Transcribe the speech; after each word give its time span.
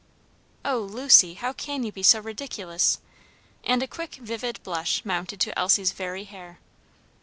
"Oh, 0.65 0.79
Lucy, 0.79 1.35
how 1.35 1.53
can 1.53 1.83
you 1.83 1.91
be 1.91 2.01
so 2.01 2.19
ridiculous?" 2.21 2.97
and 3.63 3.83
a 3.83 3.87
quick, 3.87 4.15
vivid 4.15 4.59
blush 4.63 5.05
mounted 5.05 5.39
to 5.41 5.55
Elsie's 5.55 5.91
very 5.91 6.23
hair. 6.23 6.57